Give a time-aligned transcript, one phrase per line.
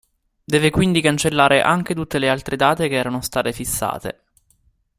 [0.43, 4.21] Deve quindi cancellare anche tutte le altre date che erano state fissate.